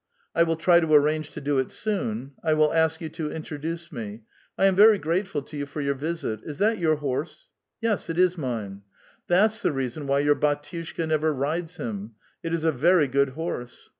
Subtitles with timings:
[0.19, 3.31] '* I will try to arrange to do it soon; I will ask you to
[3.31, 4.23] introduce me.
[4.57, 6.39] I am very grateful to you for your visit.
[6.43, 7.49] Is that vour horse?"
[7.83, 8.81] "Yes, it is mine.""
[9.27, 12.13] That's the reason why your bdtiushka never rides him.
[12.41, 13.89] It is a very good horse."